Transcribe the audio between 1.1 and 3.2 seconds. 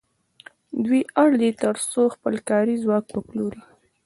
اړ دي تر څو خپل کاري ځواک